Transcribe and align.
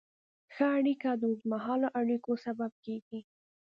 ښه 0.53 0.65
اړیکه 0.77 1.09
د 1.15 1.21
اوږدمهاله 1.29 1.87
اړیکو 1.99 2.31
سبب 2.45 2.71
کېږي. 2.85 3.19